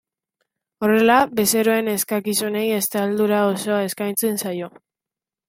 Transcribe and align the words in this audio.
Horrela 0.85 1.17
bezeroen 1.39 1.91
eskakizunei 1.93 2.65
estaldura 2.79 3.43
osoa 3.53 3.79
eskaintzen 3.91 4.43
zaio. 4.47 4.73